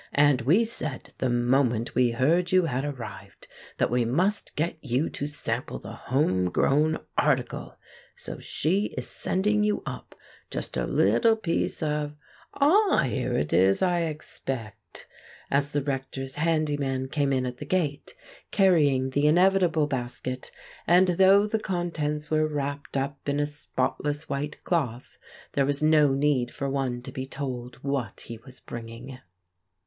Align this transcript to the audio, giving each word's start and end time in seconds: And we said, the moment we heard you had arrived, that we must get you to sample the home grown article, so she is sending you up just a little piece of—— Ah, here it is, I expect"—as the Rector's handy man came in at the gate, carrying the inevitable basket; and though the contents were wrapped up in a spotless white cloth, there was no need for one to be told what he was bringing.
And 0.15 0.41
we 0.41 0.65
said, 0.65 1.13
the 1.19 1.29
moment 1.29 1.93
we 1.93 2.09
heard 2.09 2.51
you 2.51 2.63
had 2.65 2.83
arrived, 2.83 3.47
that 3.77 3.91
we 3.91 4.03
must 4.03 4.55
get 4.55 4.75
you 4.83 5.11
to 5.11 5.27
sample 5.27 5.77
the 5.77 5.91
home 5.93 6.49
grown 6.49 6.97
article, 7.19 7.77
so 8.15 8.39
she 8.39 8.95
is 8.97 9.07
sending 9.07 9.63
you 9.63 9.83
up 9.85 10.15
just 10.49 10.75
a 10.75 10.87
little 10.87 11.35
piece 11.35 11.83
of—— 11.83 12.15
Ah, 12.55 13.03
here 13.03 13.37
it 13.37 13.53
is, 13.53 13.83
I 13.83 13.99
expect"—as 14.05 15.71
the 15.71 15.83
Rector's 15.83 16.33
handy 16.33 16.77
man 16.77 17.07
came 17.07 17.31
in 17.31 17.45
at 17.45 17.57
the 17.57 17.65
gate, 17.67 18.15
carrying 18.49 19.11
the 19.11 19.27
inevitable 19.27 19.85
basket; 19.85 20.49
and 20.87 21.09
though 21.09 21.45
the 21.45 21.59
contents 21.59 22.31
were 22.31 22.47
wrapped 22.47 22.97
up 22.97 23.29
in 23.29 23.39
a 23.39 23.45
spotless 23.45 24.27
white 24.27 24.63
cloth, 24.63 25.19
there 25.51 25.67
was 25.67 25.83
no 25.83 26.11
need 26.11 26.49
for 26.49 26.67
one 26.67 27.03
to 27.03 27.11
be 27.11 27.27
told 27.27 27.75
what 27.83 28.21
he 28.21 28.39
was 28.39 28.59
bringing. 28.59 29.19